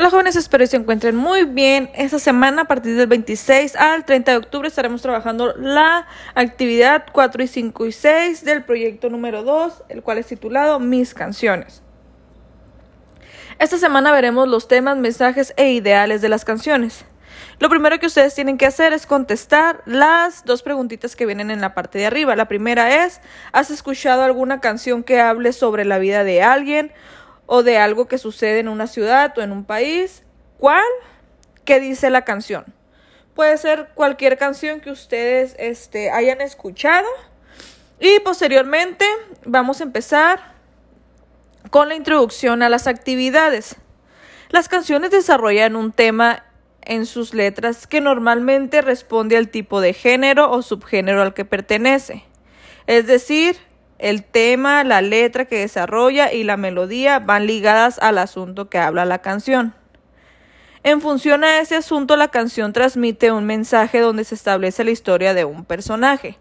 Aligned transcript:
Hola 0.00 0.08
jóvenes, 0.08 0.34
espero 0.34 0.62
que 0.62 0.68
se 0.68 0.78
encuentren 0.78 1.14
muy 1.14 1.44
bien. 1.44 1.90
Esta 1.94 2.18
semana, 2.18 2.62
a 2.62 2.64
partir 2.64 2.96
del 2.96 3.06
26 3.06 3.76
al 3.76 4.06
30 4.06 4.30
de 4.30 4.38
octubre, 4.38 4.66
estaremos 4.66 5.02
trabajando 5.02 5.54
la 5.58 6.06
actividad 6.34 7.04
4 7.12 7.42
y 7.42 7.46
5 7.46 7.84
y 7.84 7.92
6 7.92 8.44
del 8.46 8.64
proyecto 8.64 9.10
número 9.10 9.42
2, 9.42 9.84
el 9.90 10.02
cual 10.02 10.16
es 10.16 10.28
titulado 10.28 10.80
Mis 10.80 11.12
canciones. 11.12 11.82
Esta 13.58 13.76
semana 13.76 14.10
veremos 14.10 14.48
los 14.48 14.68
temas, 14.68 14.96
mensajes 14.96 15.52
e 15.58 15.70
ideales 15.72 16.22
de 16.22 16.30
las 16.30 16.46
canciones. 16.46 17.04
Lo 17.58 17.68
primero 17.68 17.98
que 17.98 18.06
ustedes 18.06 18.34
tienen 18.34 18.56
que 18.56 18.64
hacer 18.64 18.94
es 18.94 19.04
contestar 19.04 19.82
las 19.84 20.46
dos 20.46 20.62
preguntitas 20.62 21.14
que 21.14 21.26
vienen 21.26 21.50
en 21.50 21.60
la 21.60 21.74
parte 21.74 21.98
de 21.98 22.06
arriba. 22.06 22.34
La 22.36 22.48
primera 22.48 23.04
es, 23.04 23.20
¿has 23.52 23.70
escuchado 23.70 24.22
alguna 24.22 24.60
canción 24.60 25.02
que 25.02 25.20
hable 25.20 25.52
sobre 25.52 25.84
la 25.84 25.98
vida 25.98 26.24
de 26.24 26.42
alguien 26.42 26.90
o 27.52 27.64
de 27.64 27.78
algo 27.78 28.06
que 28.06 28.16
sucede 28.16 28.60
en 28.60 28.68
una 28.68 28.86
ciudad 28.86 29.36
o 29.36 29.42
en 29.42 29.50
un 29.50 29.64
país. 29.64 30.22
¿Cuál? 30.56 30.84
¿Qué 31.64 31.80
dice 31.80 32.08
la 32.08 32.22
canción? 32.22 32.64
Puede 33.34 33.58
ser 33.58 33.88
cualquier 33.96 34.38
canción 34.38 34.80
que 34.80 34.92
ustedes 34.92 35.56
este, 35.58 36.12
hayan 36.12 36.40
escuchado. 36.42 37.08
Y 37.98 38.20
posteriormente 38.20 39.04
vamos 39.44 39.80
a 39.80 39.82
empezar 39.82 40.54
con 41.70 41.88
la 41.88 41.96
introducción 41.96 42.62
a 42.62 42.68
las 42.68 42.86
actividades. 42.86 43.74
Las 44.50 44.68
canciones 44.68 45.10
desarrollan 45.10 45.74
un 45.74 45.90
tema 45.90 46.44
en 46.82 47.04
sus 47.04 47.34
letras 47.34 47.88
que 47.88 48.00
normalmente 48.00 48.80
responde 48.80 49.36
al 49.36 49.48
tipo 49.48 49.80
de 49.80 49.92
género 49.92 50.52
o 50.52 50.62
subgénero 50.62 51.20
al 51.20 51.34
que 51.34 51.44
pertenece. 51.44 52.22
Es 52.86 53.08
decir, 53.08 53.56
el 54.00 54.24
tema, 54.24 54.84
la 54.84 55.02
letra 55.02 55.44
que 55.44 55.58
desarrolla 55.58 56.32
y 56.32 56.44
la 56.44 56.56
melodía 56.56 57.18
van 57.18 57.46
ligadas 57.46 57.98
al 58.00 58.18
asunto 58.18 58.68
que 58.68 58.78
habla 58.78 59.04
la 59.04 59.18
canción. 59.18 59.74
En 60.82 61.00
función 61.00 61.44
a 61.44 61.60
ese 61.60 61.76
asunto, 61.76 62.16
la 62.16 62.28
canción 62.28 62.72
transmite 62.72 63.32
un 63.32 63.44
mensaje 63.44 64.00
donde 64.00 64.24
se 64.24 64.34
establece 64.34 64.82
la 64.82 64.90
historia 64.90 65.34
de 65.34 65.44
un 65.44 65.64
personaje. 65.64 66.38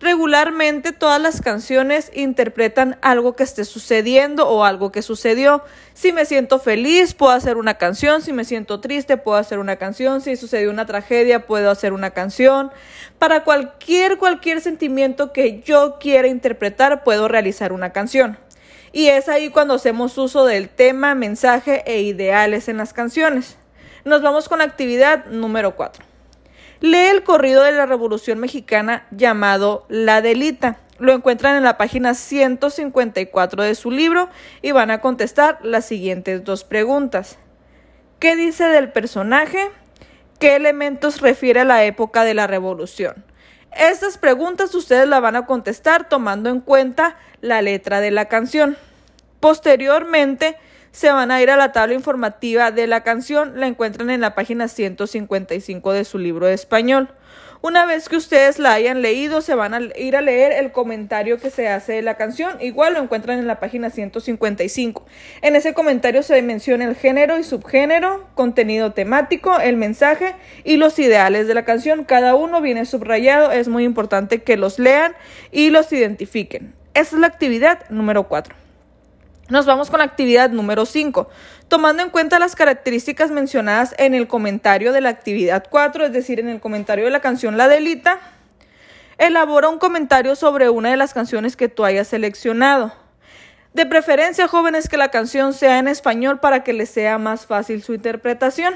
Regularmente 0.00 0.92
todas 0.92 1.20
las 1.20 1.40
canciones 1.40 2.12
interpretan 2.14 2.98
algo 3.02 3.34
que 3.34 3.42
esté 3.42 3.64
sucediendo 3.64 4.48
o 4.48 4.64
algo 4.64 4.92
que 4.92 5.02
sucedió. 5.02 5.64
Si 5.92 6.12
me 6.12 6.24
siento 6.24 6.60
feliz, 6.60 7.14
puedo 7.14 7.32
hacer 7.32 7.56
una 7.56 7.74
canción. 7.78 8.22
Si 8.22 8.32
me 8.32 8.44
siento 8.44 8.78
triste, 8.78 9.16
puedo 9.16 9.38
hacer 9.38 9.58
una 9.58 9.74
canción. 9.74 10.20
Si 10.20 10.36
sucedió 10.36 10.70
una 10.70 10.86
tragedia, 10.86 11.46
puedo 11.46 11.68
hacer 11.68 11.92
una 11.92 12.10
canción. 12.10 12.70
Para 13.18 13.42
cualquier, 13.42 14.18
cualquier 14.18 14.60
sentimiento 14.60 15.32
que 15.32 15.62
yo 15.62 15.98
quiera 15.98 16.28
interpretar, 16.28 17.02
puedo 17.02 17.26
realizar 17.26 17.72
una 17.72 17.90
canción. 17.90 18.38
Y 18.92 19.08
es 19.08 19.28
ahí 19.28 19.50
cuando 19.50 19.74
hacemos 19.74 20.16
uso 20.16 20.44
del 20.44 20.68
tema, 20.68 21.16
mensaje 21.16 21.82
e 21.86 22.02
ideales 22.02 22.68
en 22.68 22.76
las 22.76 22.92
canciones. 22.92 23.56
Nos 24.04 24.22
vamos 24.22 24.48
con 24.48 24.60
actividad 24.60 25.26
número 25.26 25.74
4. 25.74 26.07
Lee 26.80 27.08
el 27.10 27.24
corrido 27.24 27.64
de 27.64 27.72
la 27.72 27.86
Revolución 27.86 28.38
Mexicana 28.38 29.06
llamado 29.10 29.84
La 29.88 30.22
Delita. 30.22 30.78
Lo 30.98 31.12
encuentran 31.12 31.56
en 31.56 31.64
la 31.64 31.76
página 31.76 32.14
154 32.14 33.64
de 33.64 33.74
su 33.74 33.90
libro 33.90 34.28
y 34.62 34.70
van 34.70 34.92
a 34.92 35.00
contestar 35.00 35.58
las 35.64 35.86
siguientes 35.86 36.44
dos 36.44 36.62
preguntas. 36.62 37.38
¿Qué 38.20 38.36
dice 38.36 38.64
del 38.64 38.92
personaje? 38.92 39.70
¿Qué 40.38 40.54
elementos 40.54 41.20
refiere 41.20 41.60
a 41.60 41.64
la 41.64 41.84
época 41.84 42.22
de 42.22 42.34
la 42.34 42.46
Revolución? 42.46 43.24
Estas 43.76 44.16
preguntas 44.16 44.72
ustedes 44.72 45.08
las 45.08 45.20
van 45.20 45.34
a 45.34 45.46
contestar 45.46 46.08
tomando 46.08 46.48
en 46.48 46.60
cuenta 46.60 47.16
la 47.40 47.60
letra 47.60 48.00
de 48.00 48.12
la 48.12 48.26
canción. 48.26 48.76
Posteriormente, 49.40 50.56
se 50.92 51.10
van 51.10 51.30
a 51.30 51.42
ir 51.42 51.50
a 51.50 51.56
la 51.56 51.72
tabla 51.72 51.94
informativa 51.94 52.70
de 52.70 52.86
la 52.86 53.02
canción, 53.02 53.58
la 53.60 53.66
encuentran 53.66 54.10
en 54.10 54.20
la 54.20 54.34
página 54.34 54.68
155 54.68 55.92
de 55.92 56.04
su 56.04 56.18
libro 56.18 56.46
de 56.46 56.54
español. 56.54 57.08
Una 57.60 57.86
vez 57.86 58.08
que 58.08 58.16
ustedes 58.16 58.60
la 58.60 58.72
hayan 58.72 59.02
leído, 59.02 59.40
se 59.40 59.56
van 59.56 59.74
a 59.74 59.80
ir 59.96 60.14
a 60.14 60.20
leer 60.20 60.52
el 60.52 60.70
comentario 60.70 61.38
que 61.38 61.50
se 61.50 61.66
hace 61.66 61.94
de 61.94 62.02
la 62.02 62.16
canción. 62.16 62.56
Igual 62.60 62.94
lo 62.94 63.00
encuentran 63.00 63.40
en 63.40 63.48
la 63.48 63.58
página 63.58 63.90
155. 63.90 65.04
En 65.42 65.56
ese 65.56 65.74
comentario 65.74 66.22
se 66.22 66.40
menciona 66.40 66.84
el 66.84 66.94
género 66.94 67.36
y 67.36 67.42
subgénero, 67.42 68.28
contenido 68.34 68.92
temático, 68.92 69.58
el 69.58 69.76
mensaje 69.76 70.36
y 70.62 70.76
los 70.76 71.00
ideales 71.00 71.48
de 71.48 71.54
la 71.54 71.64
canción. 71.64 72.04
Cada 72.04 72.36
uno 72.36 72.60
viene 72.60 72.86
subrayado. 72.86 73.50
Es 73.50 73.66
muy 73.66 73.82
importante 73.82 74.40
que 74.42 74.56
los 74.56 74.78
lean 74.78 75.14
y 75.50 75.70
los 75.70 75.92
identifiquen. 75.92 76.74
Esa 76.94 77.16
es 77.16 77.20
la 77.20 77.26
actividad 77.26 77.90
número 77.90 78.28
4. 78.28 78.67
Nos 79.48 79.64
vamos 79.64 79.88
con 79.88 80.00
la 80.00 80.04
actividad 80.04 80.50
número 80.50 80.84
5. 80.84 81.26
Tomando 81.68 82.02
en 82.02 82.10
cuenta 82.10 82.38
las 82.38 82.54
características 82.54 83.30
mencionadas 83.30 83.94
en 83.96 84.12
el 84.12 84.28
comentario 84.28 84.92
de 84.92 85.00
la 85.00 85.08
actividad 85.08 85.64
4, 85.70 86.04
es 86.04 86.12
decir, 86.12 86.38
en 86.38 86.50
el 86.50 86.60
comentario 86.60 87.06
de 87.06 87.10
la 87.10 87.20
canción 87.20 87.56
La 87.56 87.66
Delita, 87.66 88.20
elabora 89.16 89.70
un 89.70 89.78
comentario 89.78 90.36
sobre 90.36 90.68
una 90.68 90.90
de 90.90 90.98
las 90.98 91.14
canciones 91.14 91.56
que 91.56 91.70
tú 91.70 91.86
hayas 91.86 92.08
seleccionado. 92.08 92.92
De 93.72 93.86
preferencia, 93.86 94.48
jóvenes, 94.48 94.86
que 94.86 94.98
la 94.98 95.10
canción 95.10 95.54
sea 95.54 95.78
en 95.78 95.88
español 95.88 96.40
para 96.40 96.62
que 96.62 96.74
les 96.74 96.90
sea 96.90 97.16
más 97.16 97.46
fácil 97.46 97.82
su 97.82 97.94
interpretación. 97.94 98.74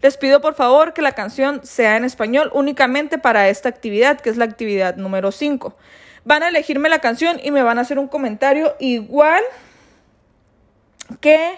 Les 0.00 0.16
pido 0.16 0.40
por 0.40 0.54
favor 0.54 0.94
que 0.94 1.02
la 1.02 1.12
canción 1.12 1.60
sea 1.66 1.98
en 1.98 2.06
español 2.06 2.50
únicamente 2.54 3.18
para 3.18 3.50
esta 3.50 3.68
actividad, 3.68 4.18
que 4.18 4.30
es 4.30 4.38
la 4.38 4.46
actividad 4.46 4.96
número 4.96 5.32
5. 5.32 5.76
Van 6.24 6.42
a 6.42 6.48
elegirme 6.48 6.88
la 6.88 7.00
canción 7.00 7.38
y 7.42 7.50
me 7.50 7.62
van 7.62 7.76
a 7.76 7.82
hacer 7.82 7.98
un 7.98 8.08
comentario 8.08 8.74
igual 8.78 9.42
que 11.20 11.54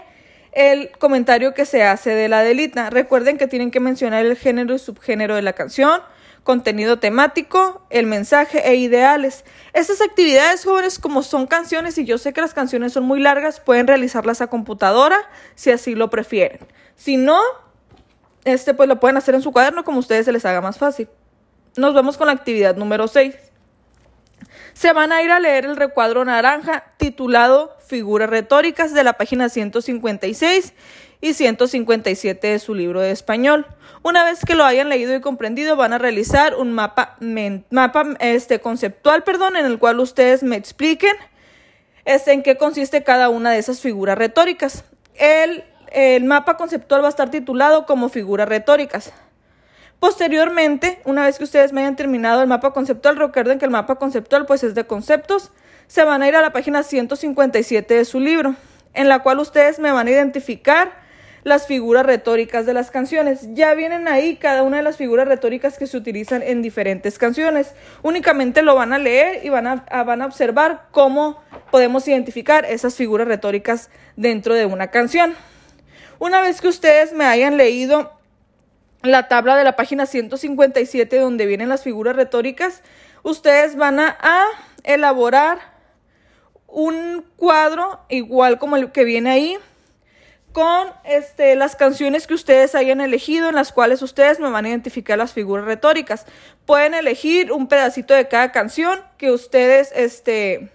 el 0.52 0.90
comentario 0.98 1.52
que 1.52 1.66
se 1.66 1.82
hace 1.82 2.10
de 2.10 2.28
la 2.28 2.42
delita. 2.42 2.90
Recuerden 2.90 3.38
que 3.38 3.46
tienen 3.48 3.70
que 3.70 3.80
mencionar 3.80 4.24
el 4.24 4.36
género 4.36 4.74
y 4.74 4.78
subgénero 4.78 5.34
de 5.34 5.42
la 5.42 5.52
canción, 5.52 6.00
contenido 6.44 6.98
temático, 6.98 7.84
el 7.90 8.06
mensaje 8.06 8.68
e 8.68 8.76
ideales. 8.76 9.44
Estas 9.72 10.00
actividades, 10.00 10.64
jóvenes, 10.64 10.98
como 10.98 11.22
son 11.22 11.46
canciones 11.46 11.98
y 11.98 12.04
yo 12.04 12.18
sé 12.18 12.32
que 12.32 12.40
las 12.40 12.54
canciones 12.54 12.92
son 12.92 13.04
muy 13.04 13.20
largas, 13.20 13.60
pueden 13.60 13.86
realizarlas 13.86 14.40
a 14.40 14.46
computadora 14.46 15.18
si 15.56 15.70
así 15.70 15.94
lo 15.94 16.08
prefieren. 16.08 16.60
Si 16.94 17.16
no, 17.16 17.40
este 18.44 18.74
pues 18.74 18.88
lo 18.88 19.00
pueden 19.00 19.16
hacer 19.16 19.34
en 19.34 19.42
su 19.42 19.50
cuaderno 19.50 19.84
como 19.84 19.96
a 19.96 20.00
ustedes 20.00 20.26
se 20.26 20.32
les 20.32 20.44
haga 20.44 20.60
más 20.60 20.78
fácil. 20.78 21.08
Nos 21.76 21.94
vemos 21.94 22.16
con 22.16 22.28
la 22.28 22.32
actividad 22.32 22.76
número 22.76 23.08
6 23.08 23.34
se 24.74 24.92
van 24.92 25.12
a 25.12 25.22
ir 25.22 25.30
a 25.30 25.40
leer 25.40 25.64
el 25.64 25.76
recuadro 25.76 26.24
naranja 26.24 26.84
titulado 26.96 27.73
Figuras 27.86 28.30
retóricas 28.30 28.94
de 28.94 29.04
la 29.04 29.14
página 29.14 29.48
156 29.48 30.72
y 31.20 31.34
157 31.34 32.46
de 32.46 32.58
su 32.58 32.74
libro 32.74 33.00
de 33.00 33.10
español. 33.10 33.66
Una 34.02 34.24
vez 34.24 34.44
que 34.44 34.54
lo 34.54 34.64
hayan 34.64 34.88
leído 34.88 35.14
y 35.14 35.20
comprendido, 35.20 35.76
van 35.76 35.92
a 35.92 35.98
realizar 35.98 36.54
un 36.54 36.72
mapa, 36.72 37.16
mapa 37.70 38.04
este, 38.20 38.60
conceptual 38.60 39.22
perdón, 39.22 39.56
en 39.56 39.66
el 39.66 39.78
cual 39.78 40.00
ustedes 40.00 40.42
me 40.42 40.56
expliquen 40.56 41.14
este, 42.04 42.32
en 42.32 42.42
qué 42.42 42.56
consiste 42.56 43.02
cada 43.02 43.28
una 43.28 43.50
de 43.50 43.58
esas 43.58 43.80
figuras 43.80 44.16
retóricas. 44.16 44.84
El, 45.14 45.64
el 45.92 46.24
mapa 46.24 46.56
conceptual 46.56 47.02
va 47.02 47.06
a 47.06 47.10
estar 47.10 47.30
titulado 47.30 47.86
como 47.86 48.08
figuras 48.08 48.48
retóricas. 48.48 49.12
Posteriormente, 50.00 51.00
una 51.04 51.24
vez 51.24 51.38
que 51.38 51.44
ustedes 51.44 51.72
me 51.72 51.80
hayan 51.80 51.96
terminado 51.96 52.42
el 52.42 52.48
mapa 52.48 52.72
conceptual, 52.72 53.16
recuerden 53.16 53.58
que 53.58 53.64
el 53.64 53.70
mapa 53.70 53.94
conceptual 53.94 54.44
pues 54.44 54.62
es 54.62 54.74
de 54.74 54.86
conceptos, 54.86 55.50
se 55.86 56.04
van 56.04 56.22
a 56.22 56.28
ir 56.28 56.36
a 56.36 56.42
la 56.42 56.52
página 56.52 56.82
157 56.82 57.94
de 57.94 58.04
su 58.04 58.20
libro, 58.20 58.54
en 58.94 59.08
la 59.08 59.20
cual 59.20 59.38
ustedes 59.38 59.78
me 59.78 59.92
van 59.92 60.06
a 60.06 60.10
identificar 60.10 61.04
las 61.44 61.66
figuras 61.66 62.06
retóricas 62.06 62.66
de 62.66 62.72
las 62.72 62.90
canciones. 62.90 63.54
Ya 63.54 63.74
vienen 63.74 64.08
ahí 64.08 64.36
cada 64.36 64.62
una 64.62 64.78
de 64.78 64.82
las 64.82 64.96
figuras 64.96 65.28
retóricas 65.28 65.78
que 65.78 65.86
se 65.86 65.96
utilizan 65.96 66.42
en 66.42 66.62
diferentes 66.62 67.18
canciones. 67.18 67.74
Únicamente 68.02 68.62
lo 68.62 68.74
van 68.74 68.92
a 68.92 68.98
leer 68.98 69.44
y 69.44 69.50
van 69.50 69.66
a, 69.66 69.84
van 70.04 70.22
a 70.22 70.26
observar 70.26 70.86
cómo 70.90 71.42
podemos 71.70 72.08
identificar 72.08 72.64
esas 72.64 72.96
figuras 72.96 73.28
retóricas 73.28 73.90
dentro 74.16 74.54
de 74.54 74.64
una 74.64 74.90
canción. 74.90 75.34
Una 76.18 76.40
vez 76.40 76.60
que 76.60 76.68
ustedes 76.68 77.12
me 77.12 77.26
hayan 77.26 77.56
leído 77.56 78.12
la 79.02 79.28
tabla 79.28 79.56
de 79.56 79.64
la 79.64 79.76
página 79.76 80.06
157 80.06 81.18
donde 81.18 81.44
vienen 81.44 81.68
las 81.68 81.82
figuras 81.82 82.16
retóricas, 82.16 82.82
ustedes 83.22 83.76
van 83.76 84.00
a, 84.00 84.16
elaborar 84.84 85.73
un 86.66 87.24
cuadro 87.36 88.00
igual 88.08 88.58
como 88.58 88.76
el 88.76 88.92
que 88.92 89.04
viene 89.04 89.30
ahí 89.30 89.58
con 90.54 90.86
este, 91.02 91.56
las 91.56 91.74
canciones 91.74 92.28
que 92.28 92.34
ustedes 92.34 92.76
hayan 92.76 93.00
elegido 93.00 93.48
en 93.48 93.56
las 93.56 93.72
cuales 93.72 94.02
ustedes 94.02 94.38
me 94.38 94.48
van 94.50 94.64
a 94.64 94.68
identificar 94.68 95.18
las 95.18 95.32
figuras 95.32 95.64
retóricas. 95.64 96.26
Pueden 96.64 96.94
elegir 96.94 97.50
un 97.50 97.66
pedacito 97.66 98.14
de 98.14 98.28
cada 98.28 98.52
canción 98.52 99.00
que 99.18 99.32
ustedes 99.32 99.90
este, 99.96 100.70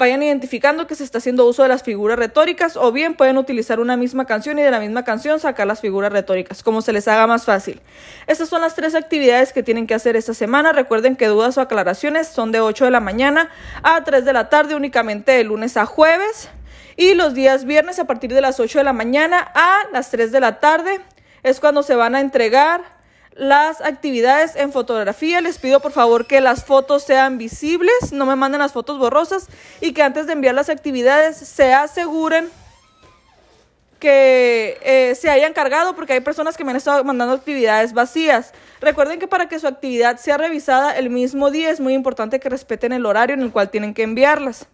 vayan 0.00 0.22
identificando 0.22 0.86
que 0.86 0.94
se 0.94 1.04
está 1.04 1.18
haciendo 1.18 1.46
uso 1.46 1.62
de 1.62 1.68
las 1.68 1.82
figuras 1.82 2.18
retóricas 2.18 2.78
o 2.78 2.90
bien 2.90 3.14
pueden 3.14 3.36
utilizar 3.36 3.80
una 3.80 3.98
misma 3.98 4.24
canción 4.24 4.58
y 4.58 4.62
de 4.62 4.70
la 4.70 4.80
misma 4.80 5.04
canción 5.04 5.38
sacar 5.38 5.66
las 5.66 5.80
figuras 5.82 6.10
retóricas, 6.10 6.62
como 6.62 6.80
se 6.80 6.94
les 6.94 7.06
haga 7.06 7.26
más 7.26 7.44
fácil. 7.44 7.82
Estas 8.26 8.48
son 8.48 8.62
las 8.62 8.74
tres 8.74 8.94
actividades 8.94 9.52
que 9.52 9.62
tienen 9.62 9.86
que 9.86 9.92
hacer 9.92 10.16
esta 10.16 10.32
semana. 10.32 10.72
Recuerden 10.72 11.16
que 11.16 11.26
dudas 11.26 11.58
o 11.58 11.60
aclaraciones 11.60 12.28
son 12.28 12.50
de 12.50 12.60
8 12.60 12.86
de 12.86 12.90
la 12.90 13.00
mañana 13.00 13.50
a 13.82 14.02
3 14.02 14.24
de 14.24 14.32
la 14.32 14.48
tarde 14.48 14.74
únicamente 14.74 15.32
de 15.32 15.44
lunes 15.44 15.76
a 15.76 15.84
jueves. 15.84 16.48
Y 16.96 17.12
los 17.12 17.34
días 17.34 17.66
viernes 17.66 17.98
a 17.98 18.06
partir 18.06 18.32
de 18.32 18.40
las 18.40 18.58
8 18.58 18.78
de 18.78 18.84
la 18.84 18.94
mañana 18.94 19.52
a 19.54 19.82
las 19.92 20.10
3 20.10 20.32
de 20.32 20.40
la 20.40 20.60
tarde 20.60 20.98
es 21.42 21.60
cuando 21.60 21.82
se 21.82 21.94
van 21.94 22.14
a 22.14 22.20
entregar 22.20 22.99
las 23.40 23.80
actividades 23.80 24.54
en 24.54 24.70
fotografía. 24.70 25.40
Les 25.40 25.58
pido 25.58 25.80
por 25.80 25.92
favor 25.92 26.26
que 26.26 26.42
las 26.42 26.62
fotos 26.64 27.04
sean 27.04 27.38
visibles, 27.38 28.12
no 28.12 28.26
me 28.26 28.36
manden 28.36 28.60
las 28.60 28.72
fotos 28.72 28.98
borrosas 28.98 29.48
y 29.80 29.92
que 29.92 30.02
antes 30.02 30.26
de 30.26 30.34
enviar 30.34 30.54
las 30.54 30.68
actividades 30.68 31.38
se 31.38 31.72
aseguren 31.72 32.50
que 33.98 34.78
eh, 34.82 35.14
se 35.14 35.30
hayan 35.30 35.54
cargado 35.54 35.96
porque 35.96 36.12
hay 36.12 36.20
personas 36.20 36.58
que 36.58 36.64
me 36.64 36.70
han 36.70 36.76
estado 36.76 37.02
mandando 37.02 37.34
actividades 37.34 37.94
vacías. 37.94 38.52
Recuerden 38.82 39.18
que 39.18 39.26
para 39.26 39.48
que 39.48 39.58
su 39.58 39.66
actividad 39.66 40.18
sea 40.18 40.36
revisada 40.36 40.98
el 40.98 41.08
mismo 41.08 41.50
día 41.50 41.70
es 41.70 41.80
muy 41.80 41.94
importante 41.94 42.40
que 42.40 42.50
respeten 42.50 42.92
el 42.92 43.06
horario 43.06 43.34
en 43.34 43.40
el 43.40 43.52
cual 43.52 43.70
tienen 43.70 43.94
que 43.94 44.02
enviarlas. 44.02 44.66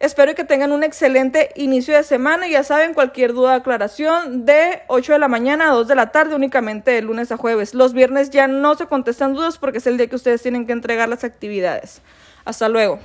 Espero 0.00 0.34
que 0.34 0.44
tengan 0.44 0.72
un 0.72 0.82
excelente 0.82 1.50
inicio 1.54 1.94
de 1.94 2.02
semana 2.02 2.48
ya 2.48 2.62
saben, 2.64 2.94
cualquier 2.94 3.32
duda 3.32 3.52
o 3.52 3.54
aclaración 3.54 4.44
de 4.44 4.82
8 4.88 5.14
de 5.14 5.18
la 5.18 5.28
mañana 5.28 5.68
a 5.68 5.72
2 5.72 5.88
de 5.88 5.94
la 5.94 6.10
tarde 6.10 6.34
únicamente 6.34 6.90
de 6.90 7.02
lunes 7.02 7.30
a 7.32 7.36
jueves. 7.36 7.74
Los 7.74 7.92
viernes 7.92 8.30
ya 8.30 8.46
no 8.48 8.74
se 8.74 8.86
contestan 8.86 9.34
dudas 9.34 9.58
porque 9.58 9.78
es 9.78 9.86
el 9.86 9.96
día 9.96 10.08
que 10.08 10.16
ustedes 10.16 10.42
tienen 10.42 10.66
que 10.66 10.72
entregar 10.72 11.08
las 11.08 11.24
actividades. 11.24 12.02
Hasta 12.44 12.68
luego. 12.68 12.98